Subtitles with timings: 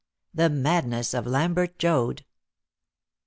[0.33, 2.25] THE MADNESS OF LAMBERT JOAD.